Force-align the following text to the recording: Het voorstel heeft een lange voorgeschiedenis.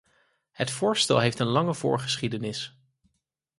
Het 0.51 0.71
voorstel 0.71 1.19
heeft 1.19 1.39
een 1.39 1.47
lange 1.47 1.73
voorgeschiedenis. 1.75 2.75